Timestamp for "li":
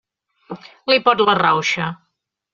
0.93-0.97